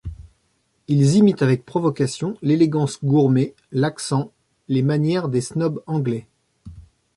[0.87, 4.31] Ils imitent avec provocation l'élégance gourmée, l'accent,
[4.67, 6.25] les manières des snobs anglais.